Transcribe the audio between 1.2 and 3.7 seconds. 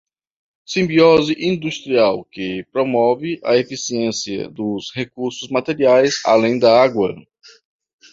industrial que promove a